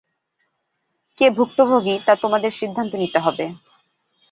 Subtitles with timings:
[1.17, 3.45] কে ভুক্তভোগী তা তোমাদের সিদ্ধান্ত নিতে হবে।